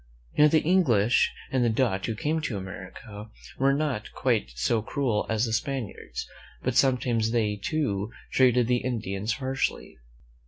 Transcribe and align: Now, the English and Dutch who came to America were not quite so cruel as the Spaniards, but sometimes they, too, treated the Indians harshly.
Now, 0.35 0.47
the 0.47 0.61
English 0.63 1.31
and 1.51 1.75
Dutch 1.75 2.07
who 2.07 2.15
came 2.15 2.41
to 2.41 2.57
America 2.57 3.29
were 3.59 3.71
not 3.71 4.11
quite 4.13 4.49
so 4.55 4.81
cruel 4.81 5.27
as 5.29 5.45
the 5.45 5.53
Spaniards, 5.53 6.27
but 6.63 6.75
sometimes 6.75 7.29
they, 7.29 7.55
too, 7.55 8.11
treated 8.31 8.65
the 8.65 8.77
Indians 8.77 9.33
harshly. 9.33 9.99